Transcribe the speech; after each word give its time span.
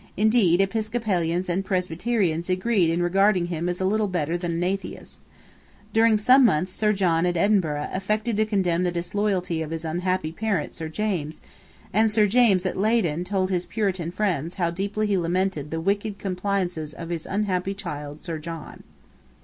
Indeed 0.17 0.61
Episcopalians 0.61 1.47
and 1.47 1.63
Presbyterians 1.63 2.49
agreed 2.49 2.89
in 2.89 3.03
regarding 3.03 3.45
him 3.53 3.69
as 3.69 3.79
little 3.81 4.07
better 4.07 4.35
than 4.35 4.53
an 4.53 4.63
atheist. 4.63 5.19
During 5.93 6.17
some 6.17 6.43
months 6.43 6.73
Sir 6.73 6.91
John 6.91 7.23
at 7.27 7.37
Edinburgh 7.37 7.87
affected 7.93 8.35
to 8.37 8.45
condemn 8.47 8.81
the 8.81 8.91
disloyalty 8.91 9.61
of 9.61 9.69
his 9.69 9.85
unhappy 9.85 10.31
parent 10.31 10.73
Sir 10.73 10.89
James; 10.89 11.39
and 11.93 12.09
Sir 12.09 12.25
James 12.25 12.65
at 12.65 12.77
Leyden 12.79 13.23
told 13.23 13.51
his 13.51 13.67
Puritan 13.67 14.09
friends 14.09 14.55
how 14.55 14.71
deeply 14.71 15.05
he 15.05 15.19
lamented 15.19 15.69
the 15.69 15.79
wicked 15.79 16.17
compliances 16.17 16.95
of 16.95 17.09
his 17.09 17.27
unhappy 17.27 17.75
child 17.75 18.23
Sir 18.23 18.39
John. 18.39 18.81